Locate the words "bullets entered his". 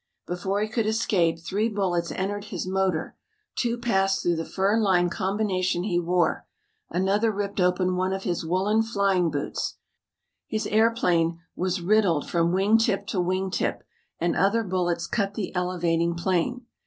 1.69-2.65